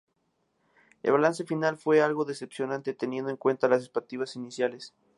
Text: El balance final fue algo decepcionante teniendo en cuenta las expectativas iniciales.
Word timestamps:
El 1.03 1.11
balance 1.11 1.45
final 1.45 1.77
fue 1.77 2.01
algo 2.01 2.25
decepcionante 2.25 2.95
teniendo 2.95 3.29
en 3.29 3.37
cuenta 3.37 3.67
las 3.67 3.81
expectativas 3.83 4.35
iniciales. 4.35 4.95